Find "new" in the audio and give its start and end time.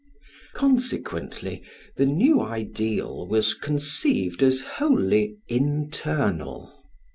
2.07-2.41